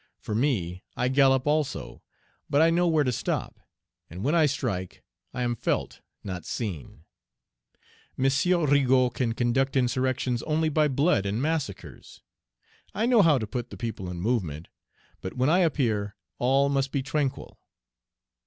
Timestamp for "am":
5.43-5.55